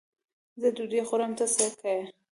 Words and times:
زه 0.61 0.67
ډوډۍ 0.75 1.01
خورم؛ 1.07 1.31
ته 1.39 1.45
څه 1.55 1.65
که 1.79 1.89
یې. 1.97 2.03